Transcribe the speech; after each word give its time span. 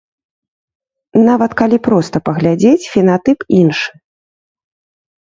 Нават 1.27 1.51
калі 1.61 1.77
проста 1.89 2.15
паглядзець, 2.31 2.83
фенатып 2.93 3.39
іншы. 3.63 3.91